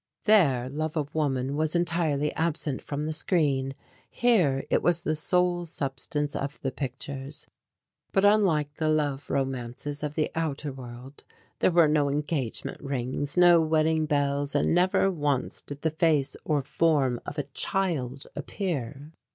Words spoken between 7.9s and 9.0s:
But unlike the